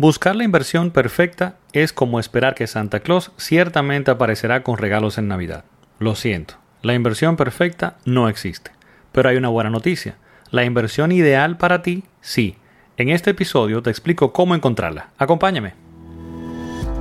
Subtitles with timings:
[0.00, 5.28] Buscar la inversión perfecta es como esperar que Santa Claus ciertamente aparecerá con regalos en
[5.28, 5.66] Navidad.
[5.98, 8.70] Lo siento, la inversión perfecta no existe.
[9.12, 10.16] Pero hay una buena noticia.
[10.50, 12.56] La inversión ideal para ti, sí.
[12.96, 15.10] En este episodio te explico cómo encontrarla.
[15.18, 15.74] Acompáñame.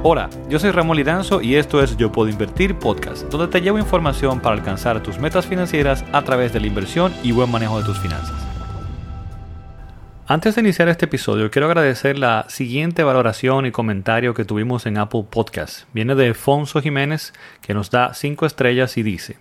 [0.03, 3.79] Hola, yo soy Ramón Lidanzo y esto es Yo Puedo Invertir Podcast, donde te llevo
[3.79, 7.85] información para alcanzar tus metas financieras a través de la inversión y buen manejo de
[7.85, 8.48] tus finanzas.
[10.31, 14.99] Antes de iniciar este episodio, quiero agradecer la siguiente valoración y comentario que tuvimos en
[14.99, 15.85] Apple Podcast.
[15.91, 19.37] Viene de Fonso Jiménez, que nos da 5 estrellas y dice,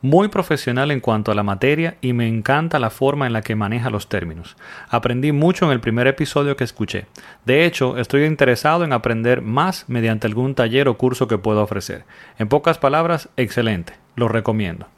[0.00, 3.56] muy profesional en cuanto a la materia y me encanta la forma en la que
[3.56, 4.56] maneja los términos.
[4.88, 7.04] Aprendí mucho en el primer episodio que escuché.
[7.44, 12.06] De hecho, estoy interesado en aprender más mediante algún taller o curso que pueda ofrecer.
[12.38, 13.98] En pocas palabras, excelente.
[14.16, 14.88] Lo recomiendo.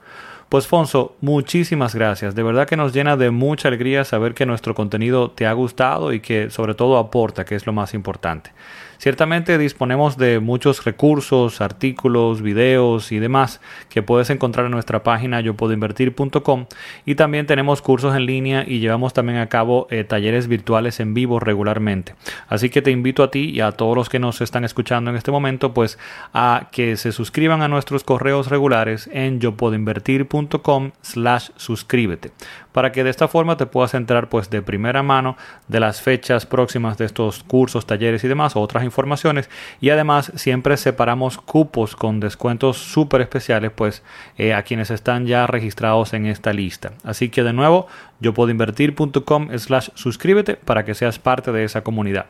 [0.54, 2.36] Pues Fonso, muchísimas gracias.
[2.36, 6.12] De verdad que nos llena de mucha alegría saber que nuestro contenido te ha gustado
[6.12, 8.52] y que sobre todo aporta, que es lo más importante.
[8.98, 15.40] Ciertamente disponemos de muchos recursos, artículos, videos y demás que puedes encontrar en nuestra página
[15.40, 16.66] yo puedo invertir.com
[17.04, 21.14] y también tenemos cursos en línea y llevamos también a cabo eh, talleres virtuales en
[21.14, 22.14] vivo regularmente.
[22.48, 25.16] Así que te invito a ti y a todos los que nos están escuchando en
[25.16, 25.98] este momento pues
[26.32, 32.32] a que se suscriban a nuestros correos regulares en yo puedo invertir.com slash suscríbete
[32.74, 35.36] para que de esta forma te puedas enterar pues de primera mano
[35.68, 39.48] de las fechas próximas de estos cursos, talleres y demás, otras informaciones
[39.80, 44.02] y además siempre separamos cupos con descuentos súper especiales pues
[44.36, 46.94] eh, a quienes están ya registrados en esta lista.
[47.04, 47.86] Así que de nuevo
[48.18, 52.26] yo puedo invertir.com slash suscríbete para que seas parte de esa comunidad.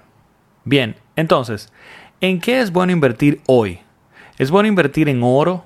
[0.67, 1.73] Bien, entonces,
[2.21, 3.81] ¿en qué es bueno invertir hoy?
[4.37, 5.65] ¿Es bueno invertir en oro?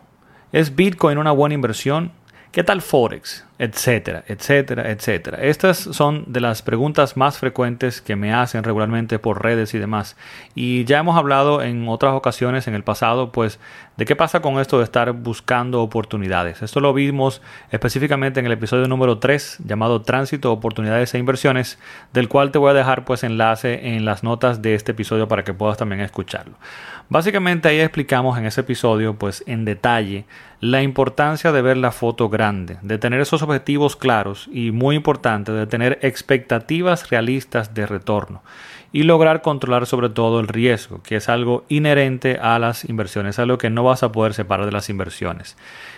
[0.53, 2.13] ¿Es Bitcoin una buena inversión?
[2.51, 3.45] ¿Qué tal Forex?
[3.59, 5.39] Etcétera, etcétera, etcétera.
[5.43, 10.17] Estas son de las preguntas más frecuentes que me hacen regularmente por redes y demás.
[10.55, 13.61] Y ya hemos hablado en otras ocasiones en el pasado, pues,
[13.99, 16.63] de qué pasa con esto de estar buscando oportunidades.
[16.63, 17.43] Esto lo vimos
[17.73, 21.81] específicamente en el episodio número 3, llamado Tránsito, Oportunidades e Inversiones,
[22.13, 25.43] del cual te voy a dejar pues enlace en las notas de este episodio para
[25.43, 26.55] que puedas también escucharlo.
[27.09, 30.27] Básicamente ahí explicamos en ese episodio, pues en detalle,
[30.61, 35.51] la importancia de ver la foto grande, de tener esos objetivos claros y muy importante,
[35.51, 38.43] de tener expectativas realistas de retorno
[38.93, 43.59] y lograr controlar sobre todo el riesgo, que es algo inherente a las inversiones, algo
[43.59, 45.57] que no vas a poder separar de las inversiones.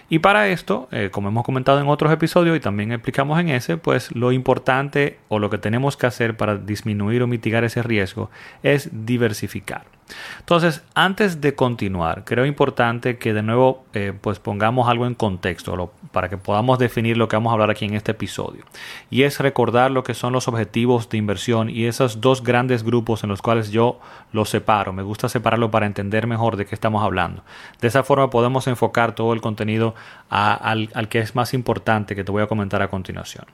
[0.09, 3.77] Y para esto, eh, como hemos comentado en otros episodios y también explicamos en ese,
[3.77, 8.31] pues lo importante o lo que tenemos que hacer para disminuir o mitigar ese riesgo
[8.63, 10.00] es diversificar.
[10.39, 15.93] Entonces, antes de continuar, creo importante que de nuevo eh, pues pongamos algo en contexto
[16.13, 18.65] para que podamos definir lo que vamos a hablar aquí en este episodio.
[19.11, 23.23] Y es recordar lo que son los objetivos de inversión y esos dos grandes grupos
[23.23, 24.01] en los cuales yo
[24.33, 24.93] los separo.
[24.93, 27.43] Me gusta separarlo para entender mejor de qué estamos hablando.
[27.81, 29.95] De esa forma podemos enfocar todo el contenido
[30.29, 33.47] al, al que es más importante que te voy a comentar a continuación.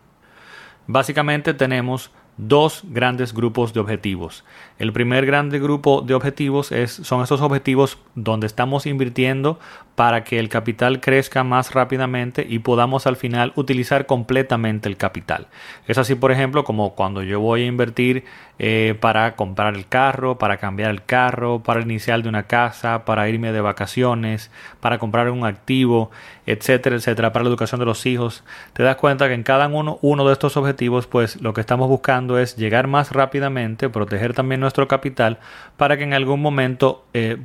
[0.87, 4.45] Básicamente tenemos dos grandes grupos de objetivos.
[4.79, 9.59] El primer grande grupo de objetivos es, son esos objetivos donde estamos invirtiendo
[9.95, 15.49] para que el capital crezca más rápidamente y podamos al final utilizar completamente el capital.
[15.89, 18.25] Es así, por ejemplo, como cuando yo voy a invertir
[18.59, 23.29] eh, para comprar el carro, para cambiar el carro, para iniciar de una casa, para
[23.29, 24.51] irme de vacaciones,
[24.81, 26.11] para comprar un activo,
[26.47, 28.45] etcétera, etcétera, para la educación de los hijos.
[28.73, 31.89] Te das cuenta que en cada uno, uno de estos objetivos, pues lo que estamos
[31.89, 35.39] buscando es llegar más rápidamente, proteger también nuestro capital
[35.77, 37.39] para que en algún momento eh,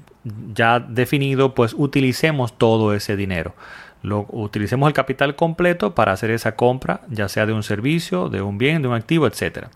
[0.54, 3.56] ya definido pues utilicemos todo ese dinero.
[4.04, 8.42] Lo, utilicemos el capital completo para hacer esa compra, ya sea de un servicio, de
[8.42, 9.68] un bien, de un activo, etc.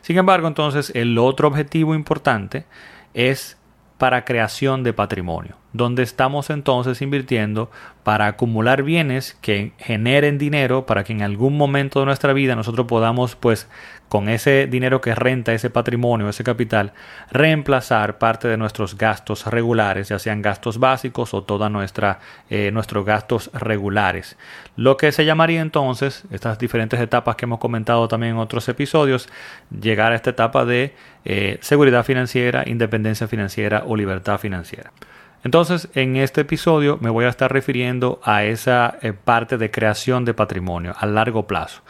[0.00, 2.64] Sin embargo, entonces el otro objetivo importante
[3.12, 3.58] es
[3.98, 7.70] para creación de patrimonio, donde estamos entonces invirtiendo
[8.04, 12.86] para acumular bienes que generen dinero para que en algún momento de nuestra vida nosotros
[12.86, 13.68] podamos pues
[14.08, 16.92] con ese dinero que renta ese patrimonio, ese capital,
[17.32, 21.68] reemplazar parte de nuestros gastos regulares, ya sean gastos básicos o todos
[22.50, 24.36] eh, nuestros gastos regulares.
[24.76, 29.28] Lo que se llamaría entonces, estas diferentes etapas que hemos comentado también en otros episodios,
[29.80, 30.94] llegar a esta etapa de
[31.24, 34.92] eh, seguridad financiera, independencia financiera o libertad financiera.
[35.44, 40.24] Entonces, en este episodio me voy a estar refiriendo a esa eh, parte de creación
[40.24, 41.82] de patrimonio a largo plazo.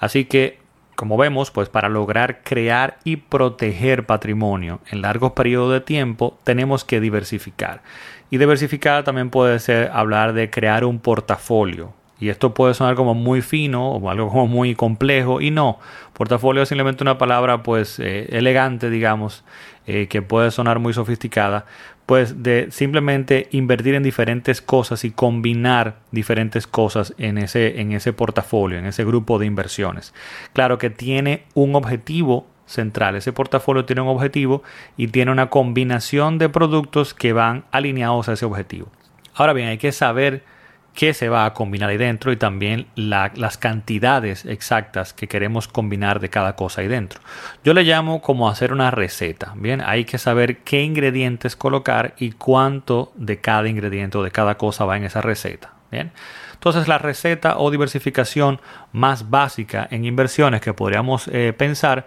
[0.00, 0.62] Así que
[0.96, 6.84] como vemos, pues para lograr crear y proteger patrimonio en largos periodos de tiempo, tenemos
[6.84, 7.82] que diversificar.
[8.30, 11.92] Y diversificar también puede ser hablar de crear un portafolio.
[12.22, 15.80] Y esto puede sonar como muy fino o algo como muy complejo y no.
[16.12, 19.42] Portafolio es simplemente una palabra pues eh, elegante, digamos,
[19.88, 21.66] eh, que puede sonar muy sofisticada,
[22.06, 28.12] pues de simplemente invertir en diferentes cosas y combinar diferentes cosas en ese, en ese
[28.12, 30.14] portafolio, en ese grupo de inversiones.
[30.52, 33.16] Claro que tiene un objetivo central.
[33.16, 34.62] Ese portafolio tiene un objetivo
[34.96, 38.86] y tiene una combinación de productos que van alineados a ese objetivo.
[39.34, 40.44] Ahora bien, hay que saber
[40.94, 46.20] qué se va a combinar ahí dentro y también las cantidades exactas que queremos combinar
[46.20, 47.20] de cada cosa ahí dentro.
[47.64, 49.54] Yo le llamo como hacer una receta.
[49.56, 54.56] Bien, hay que saber qué ingredientes colocar y cuánto de cada ingrediente o de cada
[54.56, 55.72] cosa va en esa receta.
[55.90, 56.12] Bien.
[56.54, 58.60] Entonces la receta o diversificación
[58.92, 62.06] más básica en inversiones que podríamos eh, pensar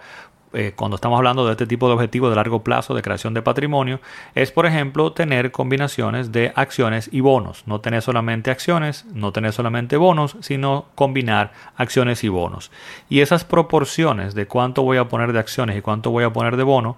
[0.52, 3.42] eh, cuando estamos hablando de este tipo de objetivos de largo plazo de creación de
[3.42, 4.00] patrimonio
[4.34, 7.64] es, por ejemplo, tener combinaciones de acciones y bonos.
[7.66, 12.70] No tener solamente acciones, no tener solamente bonos, sino combinar acciones y bonos.
[13.08, 16.56] Y esas proporciones de cuánto voy a poner de acciones y cuánto voy a poner
[16.56, 16.96] de bono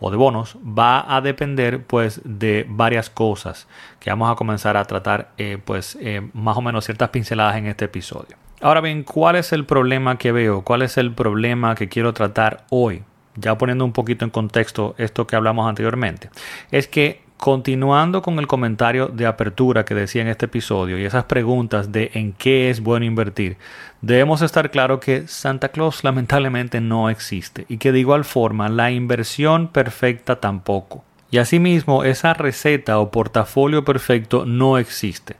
[0.00, 3.68] o de bonos va a depender pues de varias cosas
[3.98, 7.66] que vamos a comenzar a tratar eh, pues eh, más o menos ciertas pinceladas en
[7.66, 8.36] este episodio.
[8.62, 10.62] Ahora bien, ¿cuál es el problema que veo?
[10.62, 13.02] ¿Cuál es el problema que quiero tratar hoy?
[13.36, 16.28] Ya poniendo un poquito en contexto esto que hablamos anteriormente.
[16.70, 21.24] Es que continuando con el comentario de apertura que decía en este episodio y esas
[21.24, 23.56] preguntas de en qué es bueno invertir,
[24.02, 28.90] debemos estar claro que Santa Claus lamentablemente no existe y que de igual forma la
[28.90, 31.02] inversión perfecta tampoco.
[31.30, 35.36] Y asimismo esa receta o portafolio perfecto no existe.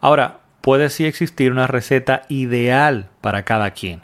[0.00, 4.00] Ahora, puede sí existir una receta ideal para cada quien.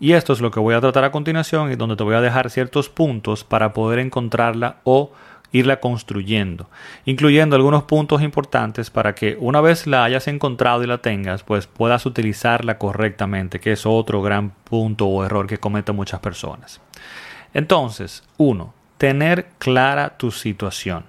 [0.00, 2.22] Y esto es lo que voy a tratar a continuación y donde te voy a
[2.22, 5.12] dejar ciertos puntos para poder encontrarla o
[5.52, 6.70] irla construyendo,
[7.04, 11.66] incluyendo algunos puntos importantes para que una vez la hayas encontrado y la tengas, pues
[11.66, 16.80] puedas utilizarla correctamente, que es otro gran punto o error que cometen muchas personas.
[17.52, 21.04] Entonces, uno, tener clara tu situación.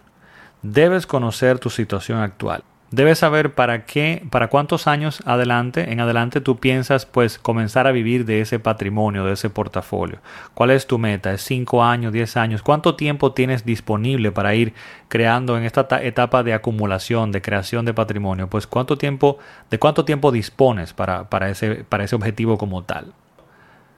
[0.64, 2.66] Debes conocer tu situación actual.
[2.92, 7.94] Debes saber para qué, para cuántos años adelante, en adelante tú piensas pues comenzar a
[7.94, 10.20] vivir de ese patrimonio, de ese portafolio.
[10.54, 11.32] ¿Cuál es tu meta?
[11.32, 12.62] ¿Es 5 años, 10 años?
[12.62, 14.74] ¿Cuánto tiempo tienes disponible para ir
[15.08, 18.50] creando en esta etapa de acumulación, de creación de patrimonio?
[18.50, 19.38] Pues cuánto tiempo,
[19.70, 23.14] de cuánto tiempo dispones para, para, ese, para ese objetivo como tal.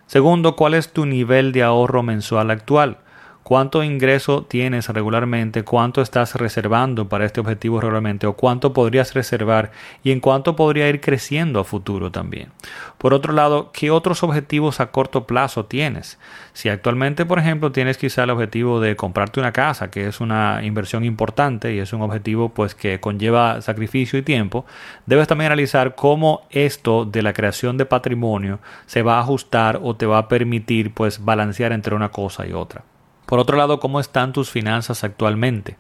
[0.06, 3.00] Segundo, ¿cuál es tu nivel de ahorro mensual actual?
[3.44, 9.72] Cuánto ingreso tienes regularmente, cuánto estás reservando para este objetivo regularmente o cuánto podrías reservar
[10.04, 12.50] y en cuánto podría ir creciendo a futuro también.
[12.98, 16.18] Por otro lado, ¿qué otros objetivos a corto plazo tienes?
[16.54, 20.62] Si actualmente, por ejemplo, tienes quizá el objetivo de comprarte una casa, que es una
[20.64, 24.66] inversión importante y es un objetivo pues que conlleva sacrificio y tiempo,
[25.06, 29.96] debes también analizar cómo esto de la creación de patrimonio se va a ajustar o
[29.96, 32.84] te va a permitir pues balancear entre una cosa y otra.
[33.26, 35.78] Por otro lado, ¿cómo están tus finanzas actualmente?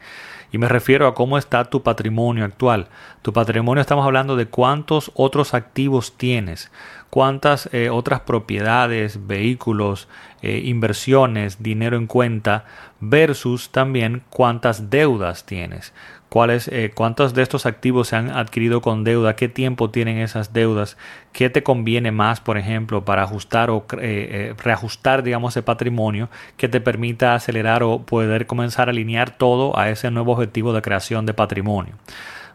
[0.51, 2.87] Y me refiero a cómo está tu patrimonio actual.
[3.21, 6.71] Tu patrimonio estamos hablando de cuántos otros activos tienes,
[7.13, 10.07] cuántas eh, otras propiedades, vehículos,
[10.41, 12.65] eh, inversiones, dinero en cuenta,
[13.01, 15.93] versus también cuántas deudas tienes
[16.29, 20.53] cuáles, eh, cuántos de estos activos se han adquirido con deuda, qué tiempo tienen esas
[20.53, 20.97] deudas,
[21.33, 26.67] qué te conviene más, por ejemplo, para ajustar o eh, reajustar, digamos, ese patrimonio que
[26.67, 31.27] te permita acelerar o poder comenzar a alinear todo a ese nuevo objetivo de creación
[31.27, 31.93] de patrimonio.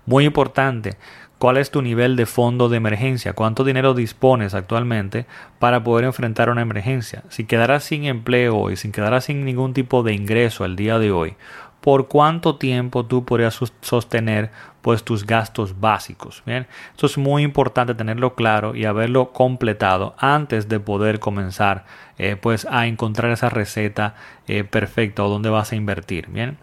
[0.06, 0.97] Muy importante,
[1.38, 3.33] ¿Cuál es tu nivel de fondo de emergencia?
[3.33, 5.26] ¿Cuánto dinero dispones actualmente
[5.61, 7.23] para poder enfrentar una emergencia?
[7.28, 11.12] Si quedarás sin empleo y sin quedarás sin ningún tipo de ingreso el día de
[11.12, 11.37] hoy,
[11.80, 14.50] por cuánto tiempo tú podrías sostener
[14.83, 16.42] pues tus gastos básicos.
[16.45, 21.85] Bien, esto es muy importante tenerlo claro y haberlo completado antes de poder comenzar
[22.18, 24.16] eh, pues a encontrar esa receta
[24.49, 26.26] eh, perfecta o dónde vas a invertir.
[26.30, 26.59] Bien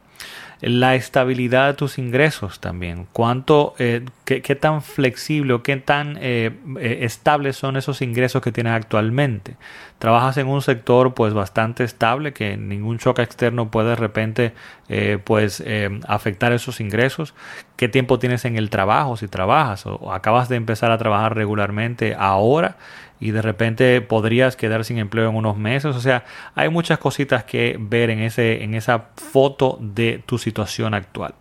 [0.65, 6.51] la estabilidad de tus ingresos también, cuánto, eh, qué, tan flexible o qué tan eh,
[6.79, 9.57] eh, estables son esos ingresos que tienes actualmente.
[9.99, 14.53] Trabajas en un sector pues bastante estable que ningún choque externo puede de repente
[15.23, 15.63] pues
[16.07, 17.33] afectar esos ingresos.
[17.77, 22.13] ¿Qué tiempo tienes en el trabajo si trabajas o acabas de empezar a trabajar regularmente
[22.17, 22.75] ahora?
[23.19, 25.95] Y de repente podrías quedar sin empleo en unos meses.
[25.95, 30.93] O sea, hay muchas cositas que ver en, ese, en esa foto de tu situación
[30.93, 31.33] actual.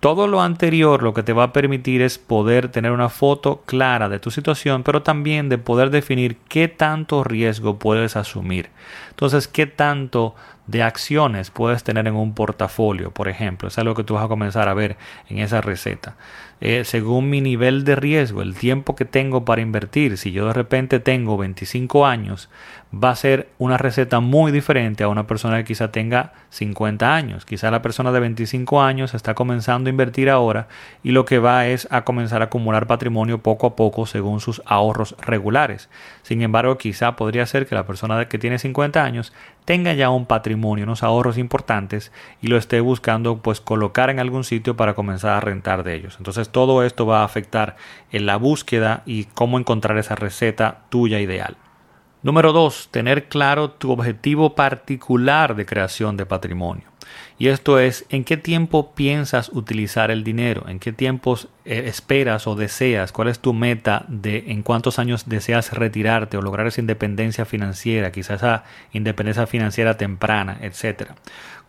[0.00, 4.08] Todo lo anterior lo que te va a permitir es poder tener una foto clara
[4.08, 8.68] de tu situación, pero también de poder definir qué tanto riesgo puedes asumir.
[9.10, 10.34] Entonces, qué tanto
[10.66, 13.68] de acciones puedes tener en un portafolio, por ejemplo.
[13.68, 14.96] Es algo que tú vas a comenzar a ver
[15.28, 16.16] en esa receta.
[16.60, 20.54] Eh, según mi nivel de riesgo, el tiempo que tengo para invertir, si yo de
[20.54, 22.48] repente tengo 25 años,
[22.94, 27.44] va a ser una receta muy diferente a una persona que quizá tenga 50 años.
[27.44, 30.68] Quizá la persona de 25 años está comenzando a invertir ahora
[31.02, 34.62] y lo que va es a comenzar a acumular patrimonio poco a poco según sus
[34.64, 35.88] ahorros regulares.
[36.22, 39.32] Sin embargo, quizá podría ser que la persona que tiene 50 años
[39.64, 44.44] tenga ya un patrimonio, unos ahorros importantes y lo esté buscando pues colocar en algún
[44.44, 46.14] sitio para comenzar a rentar de ellos.
[46.18, 47.76] Entonces todo esto va a afectar
[48.10, 51.56] en la búsqueda y cómo encontrar esa receta tuya ideal.
[52.22, 56.84] Número dos, tener claro tu objetivo particular de creación de patrimonio.
[57.38, 62.46] Y esto es en qué tiempo piensas utilizar el dinero, en qué tiempos eh, esperas
[62.46, 66.80] o deseas, cuál es tu meta de en cuántos años deseas retirarte o lograr esa
[66.80, 71.14] independencia financiera, quizás esa independencia financiera temprana, etcétera.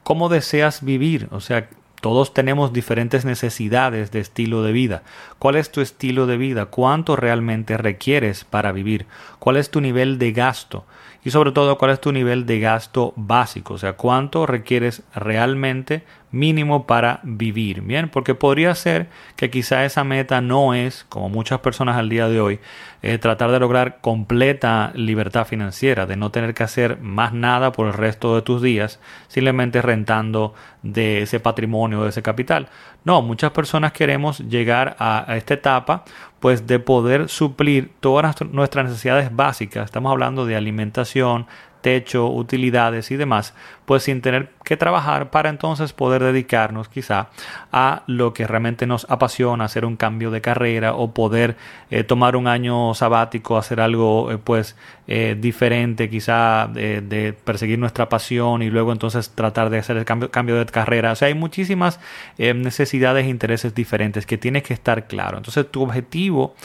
[0.03, 1.27] ¿Cómo deseas vivir?
[1.31, 1.69] O sea,
[2.01, 5.03] todos tenemos diferentes necesidades de estilo de vida.
[5.39, 6.67] ¿Cuál es tu estilo de vida?
[6.67, 9.07] ¿Cuánto realmente requieres para vivir?
[9.39, 10.85] ¿Cuál es tu nivel de gasto?
[11.23, 13.73] Y sobre todo, ¿cuál es tu nivel de gasto básico?
[13.73, 17.81] O sea, ¿cuánto requieres realmente mínimo para vivir?
[17.81, 22.27] Bien, porque podría ser que quizá esa meta no es, como muchas personas al día
[22.27, 22.59] de hoy,
[23.01, 27.87] eh, tratar de lograr completa libertad financiera, de no tener que hacer más nada por
[27.87, 30.53] el resto de tus días, simplemente rentando
[30.83, 32.69] de ese patrimonio, de ese capital.
[33.03, 36.03] No, muchas personas queremos llegar a, a esta etapa
[36.39, 39.85] pues de poder suplir todas nuestras necesidades básicas.
[39.85, 41.47] Estamos hablando de alimentación,
[41.81, 43.53] techo, utilidades y demás,
[43.87, 47.29] pues sin tener que trabajar para entonces poder dedicarnos quizá
[47.71, 51.55] a lo que realmente nos apasiona, hacer un cambio de carrera o poder
[51.89, 54.75] eh, tomar un año sabático, hacer algo eh, pues
[55.07, 60.31] eh, diferente quizá de, perseguir nuestra pasión y luego entonces tratar de hacer el cambio,
[60.31, 61.13] cambio de carrera.
[61.13, 62.01] O sea, hay muchísimas
[62.37, 65.37] necesidades e intereses diferentes que tienes que estar claro.
[65.37, 66.55] Entonces tu objetivo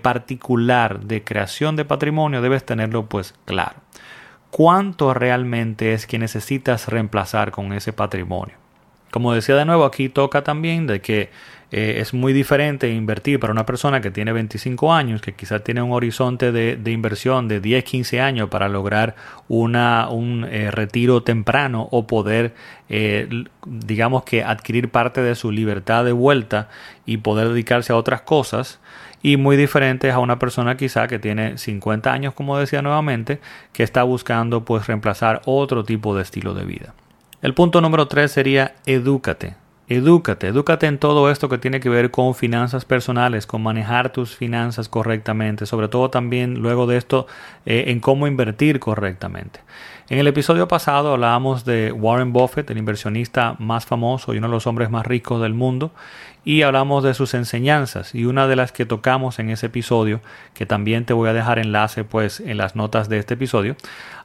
[0.00, 3.80] particular de creación de patrimonio debes tenerlo pues claro
[4.52, 8.54] cuánto realmente es que necesitas reemplazar con ese patrimonio.
[9.10, 11.30] Como decía de nuevo, aquí toca también de que
[11.70, 15.80] eh, es muy diferente invertir para una persona que tiene 25 años, que quizás tiene
[15.80, 19.16] un horizonte de, inversión de 10, 15 años para lograr
[19.48, 22.54] una, un eh, retiro temprano o poder,
[22.90, 26.68] eh, digamos que, adquirir parte de su libertad de vuelta
[27.06, 28.80] y poder dedicarse a otras cosas
[29.22, 33.40] y muy diferentes a una persona quizá que tiene 50 años, como decía nuevamente,
[33.72, 36.94] que está buscando pues reemplazar otro tipo de estilo de vida.
[37.40, 39.54] El punto número 3 sería edúcate.
[39.94, 44.34] Edúcate, edúcate en todo esto que tiene que ver con finanzas personales, con manejar tus
[44.34, 47.26] finanzas correctamente, sobre todo también luego de esto
[47.66, 49.60] eh, en cómo invertir correctamente.
[50.08, 54.52] En el episodio pasado hablábamos de Warren Buffett, el inversionista más famoso y uno de
[54.52, 55.92] los hombres más ricos del mundo,
[56.42, 60.20] y hablamos de sus enseñanzas y una de las que tocamos en ese episodio,
[60.54, 63.76] que también te voy a dejar enlace pues en las notas de este episodio,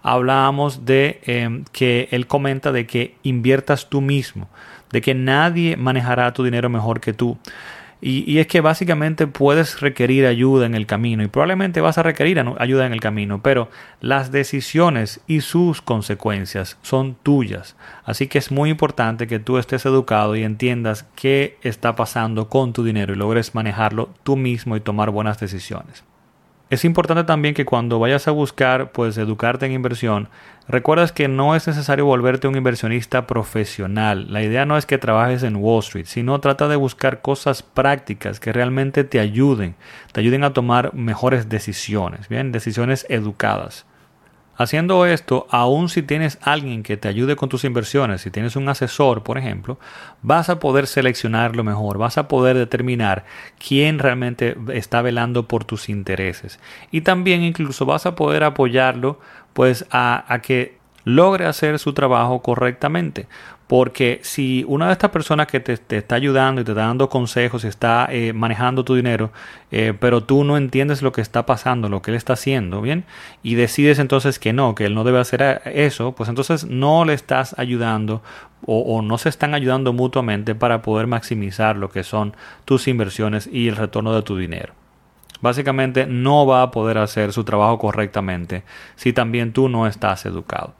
[0.02, 4.48] hablábamos de em, que él comenta de que inviertas tú mismo,
[4.92, 7.38] de que nadie manejará tu dinero mejor que tú.
[8.00, 12.40] Y, es que básicamente puedes requerir ayuda en el camino y probablemente vas a requerir
[12.60, 13.70] ayuda en el camino, pero
[14.02, 17.76] las decisiones y sus consecuencias son tuyas.
[18.06, 22.72] Así que es muy importante que tú estés educado y entiendas qué está pasando con
[22.72, 26.04] tu dinero y logres manejarlo tú mismo y tomar buenas decisiones.
[26.70, 30.28] Es importante también que cuando vayas a buscar pues educarte en inversión,
[30.68, 34.34] recuerdas que no es necesario volverte un inversionista profesional.
[34.34, 38.42] La idea no es que trabajes en Wall Street, sino trata de buscar cosas prácticas
[38.42, 39.76] que realmente te ayuden,
[40.12, 43.86] te ayuden a tomar mejores decisiones, bien, decisiones educadas.
[44.58, 48.68] Haciendo esto, aun si tienes alguien que te ayude con tus inversiones, si tienes un
[48.68, 49.78] asesor, por ejemplo,
[50.24, 53.24] vas a poder seleccionar lo mejor, vas a poder determinar
[53.66, 56.60] quién realmente está velando por tus intereses.
[56.90, 59.20] Y también incluso vas a poder apoyarlo
[59.54, 60.77] pues a, a que
[61.08, 63.28] logre hacer su trabajo correctamente.
[63.68, 67.64] Porque si una de estas personas que te, está ayudando y te está dando consejos
[67.64, 69.32] está eh, manejando tu dinero,
[69.72, 73.06] eh, pero tú no entiendes lo que está pasando, lo que él está haciendo, ¿bien?
[73.44, 77.14] Y decides entonces que no, que él no debe hacer eso, pues entonces no le
[77.14, 78.22] estás ayudando
[78.66, 82.36] o no se están ayudando mutuamente para poder maximizar lo que son
[82.66, 84.74] tus inversiones y el retorno de tu dinero.
[85.42, 88.64] Básicamente no va a poder hacer su trabajo correctamente
[88.96, 90.74] si también tú no estás educado.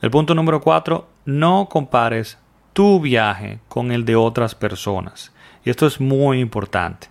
[0.00, 2.38] El punto número cuatro, no compares
[2.72, 5.32] tu viaje con el de otras personas.
[5.64, 7.08] Y esto es muy importante.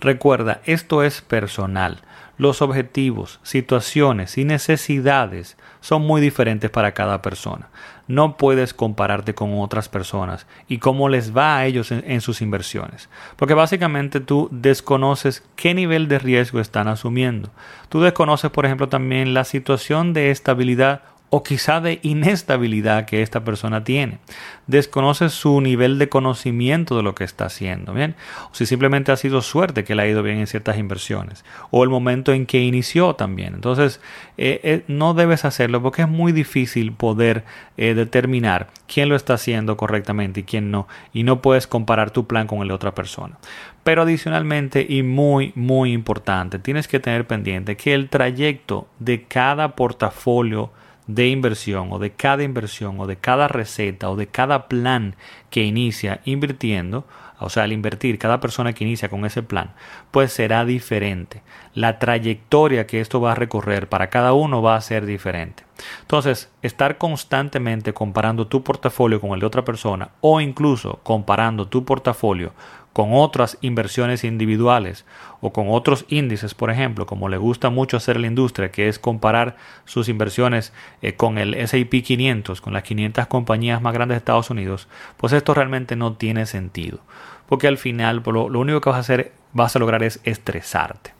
[0.00, 2.02] Recuerda, esto es personal.
[2.36, 7.70] Los objetivos, situaciones y necesidades son muy diferentes para cada persona.
[8.06, 13.08] No puedes compararte con otras personas y cómo les va a ellos en, sus inversiones.
[13.36, 17.48] Porque básicamente tú desconoces qué nivel de riesgo están asumiendo.
[17.88, 23.42] Tú desconoces, por ejemplo, también la situación de estabilidad o quizá de inestabilidad que esta
[23.42, 24.18] persona tiene.
[24.66, 28.14] Desconoce su nivel de conocimiento de lo que está haciendo, ¿bien?
[28.50, 31.82] O si simplemente ha sido suerte que le ha ido bien en ciertas inversiones, o
[31.82, 33.54] el momento en que inició también.
[33.54, 34.00] Entonces,
[34.38, 37.44] eh, eh, no debes hacerlo porque es muy difícil poder
[37.76, 42.26] eh, determinar quién lo está haciendo correctamente y quién no, y no puedes comparar tu
[42.26, 43.36] plan con el de otra persona.
[43.82, 49.74] Pero adicionalmente y muy, muy importante, tienes que tener pendiente que el trayecto de cada
[49.76, 50.70] portafolio
[51.06, 55.14] de inversión o de cada inversión o de cada receta o de cada plan
[55.50, 57.06] que inicia invirtiendo,
[57.38, 59.74] o sea, al invertir, cada persona que inicia con ese plan,
[60.10, 61.42] pues será diferente.
[61.74, 65.64] La trayectoria que esto va a recorrer para cada uno va a ser diferente.
[66.00, 71.84] Entonces, estar constantemente comparando tu portafolio con el de otra persona o incluso comparando tu
[71.84, 72.52] portafolio
[72.96, 75.04] con otras inversiones individuales
[75.42, 78.98] o con otros índices, por ejemplo, como le gusta mucho hacer la industria, que es
[78.98, 80.72] comparar sus inversiones
[81.02, 84.88] eh, con el S&P 500, con las 500 compañías más grandes de Estados Unidos,
[85.18, 87.00] pues esto realmente no tiene sentido,
[87.46, 91.12] porque al final lo, lo único que vas a hacer, vas a lograr es estresarte.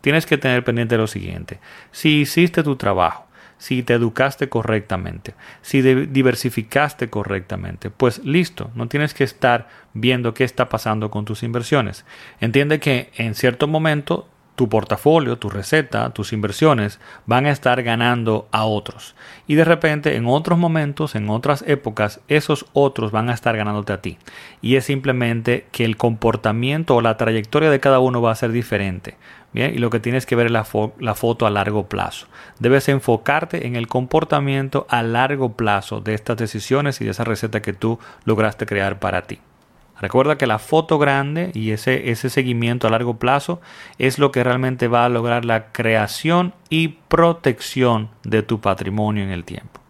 [0.00, 1.60] Tienes que tener pendiente lo siguiente,
[1.92, 3.23] si hiciste tu trabajo,
[3.58, 10.44] si te educaste correctamente, si diversificaste correctamente, pues listo, no tienes que estar viendo qué
[10.44, 12.04] está pasando con tus inversiones.
[12.40, 18.48] Entiende que en cierto momento tu portafolio, tu receta, tus inversiones van a estar ganando
[18.52, 19.14] a otros.
[19.46, 23.92] Y de repente en otros momentos, en otras épocas, esos otros van a estar ganándote
[23.92, 24.18] a ti.
[24.62, 28.52] Y es simplemente que el comportamiento o la trayectoria de cada uno va a ser
[28.52, 29.16] diferente.
[29.52, 30.66] Bien, y lo que tienes que ver es la,
[30.98, 32.26] la foto a largo plazo.
[32.58, 37.62] Debes enfocarte en el comportamiento a largo plazo de estas decisiones y de esa receta
[37.62, 39.38] que tú lograste crear para ti.
[40.00, 43.60] Recuerda que la foto grande y ese, ese seguimiento a largo plazo
[43.98, 49.30] es lo que realmente va a lograr la creación y protección de tu patrimonio en
[49.30, 49.80] el tiempo.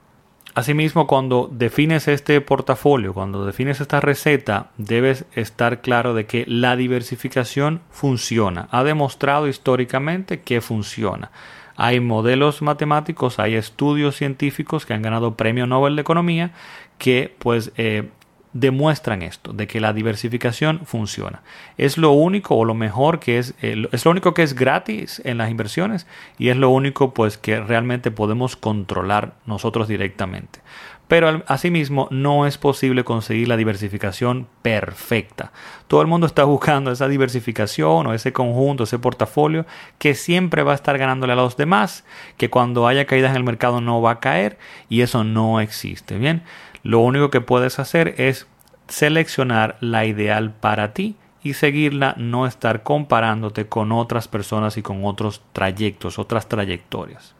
[0.54, 6.76] Asimismo, cuando defines este portafolio, cuando defines esta receta, debes estar claro de que la
[6.76, 8.68] diversificación funciona.
[8.70, 11.32] Ha demostrado históricamente que funciona.
[11.76, 16.52] Hay modelos matemáticos, hay estudios científicos que han ganado premio Nobel de Economía
[16.98, 18.10] que pues eh,
[18.54, 21.42] demuestran esto, de que la diversificación funciona.
[21.76, 25.20] Es lo único o lo mejor que es, eh, es lo único que es gratis
[25.24, 26.06] en las inversiones
[26.38, 30.60] y es lo único pues que realmente podemos controlar nosotros directamente.
[31.08, 35.52] Pero asimismo no es posible conseguir la diversificación perfecta.
[35.86, 39.66] Todo el mundo está buscando esa diversificación o ese conjunto, ese portafolio
[39.98, 42.04] que siempre va a estar ganándole a los demás,
[42.36, 46.18] que cuando haya caídas en el mercado no va a caer y eso no existe.
[46.18, 46.42] Bien,
[46.84, 48.46] lo único que puedes hacer es
[48.88, 55.04] seleccionar la ideal para ti y seguirla, no estar comparándote con otras personas y con
[55.04, 57.34] otros trayectos, otras trayectorias.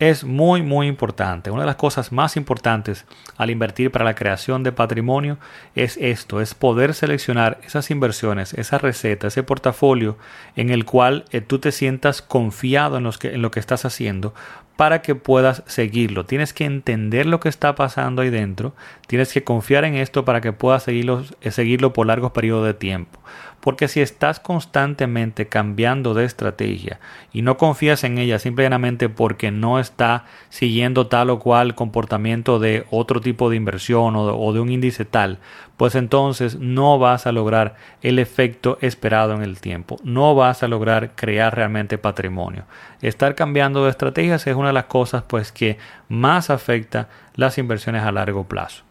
[0.00, 1.50] Es muy muy importante.
[1.50, 3.04] Una de las cosas más importantes
[3.36, 5.38] al invertir para la creación de patrimonio
[5.74, 10.16] es esto, es poder seleccionar esas inversiones, esa receta, ese portafolio
[10.56, 14.34] en el cual eh, tú te sientas confiado en, en lo que estás haciendo
[14.80, 16.24] para que puedas seguirlo.
[16.24, 18.72] Tienes que entender lo que está pasando ahí dentro,
[19.08, 22.72] tienes que confiar en esto para que puedas seguirlo, eh, seguirlo por largos periodos de
[22.72, 23.20] tiempo.
[23.60, 26.98] Porque si estás constantemente cambiando de estrategia
[27.30, 32.86] y no confías en ella simplemente porque no está siguiendo tal o cual comportamiento de
[32.90, 35.40] otro tipo de inversión o de, un índice tal,
[35.80, 39.96] pues entonces no vas a lograr el efecto esperado en el tiempo.
[40.04, 42.64] No vas a lograr crear realmente patrimonio.
[43.00, 48.02] Estar cambiando de estrategias es una de las cosas pues que más afecta las inversiones
[48.02, 48.82] a largo plazo.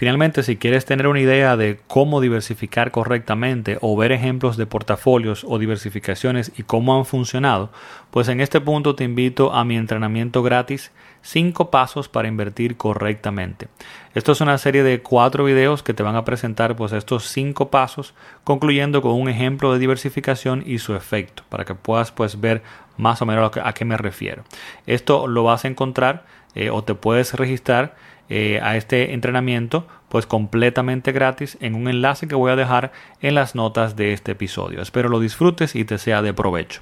[0.00, 5.44] Finalmente, si quieres tener una idea de cómo diversificar correctamente o ver ejemplos de portafolios
[5.46, 7.70] o diversificaciones y cómo han funcionado,
[8.10, 13.68] pues en este punto te invito a mi entrenamiento gratis 5 pasos para invertir correctamente.
[14.14, 17.70] Esto es una serie de 4 videos que te van a presentar pues estos 5
[17.70, 22.62] pasos, concluyendo con un ejemplo de diversificación y su efecto, para que puedas pues ver
[22.96, 24.44] más o menos a qué me refiero.
[24.86, 27.94] Esto lo vas a encontrar eh, o te puedes registrar
[28.30, 33.34] eh, a este entrenamiento pues completamente gratis en un enlace que voy a dejar en
[33.34, 34.80] las notas de este episodio.
[34.82, 36.80] Espero lo disfrutes y te sea de provecho.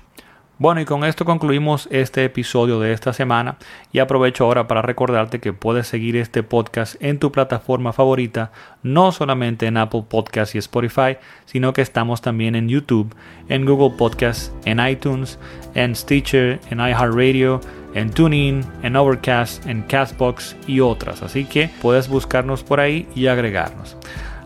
[0.60, 3.58] Bueno, y con esto concluimos este episodio de esta semana
[3.92, 8.50] y aprovecho ahora para recordarte que puedes seguir este podcast en tu plataforma favorita,
[8.82, 13.14] no solamente en Apple Podcasts y Spotify, sino que estamos también en YouTube,
[13.48, 15.38] en Google Podcasts, en iTunes,
[15.74, 17.60] en Stitcher, en iHeartRadio,
[17.98, 21.22] en TuneIn, en Overcast, en Castbox y otras.
[21.22, 23.96] Así que puedes buscarnos por ahí y agregarnos.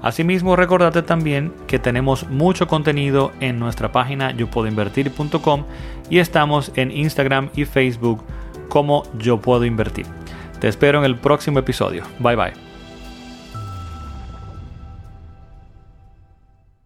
[0.03, 5.65] Asimismo, recordate también que tenemos mucho contenido en nuestra página yo puedo invertir.com
[6.11, 8.25] y estamos en Instagram y Facebook
[8.69, 10.07] como yo puedo invertir.
[10.61, 12.03] Te espero en el próximo episodio.
[12.19, 12.72] Bye bye.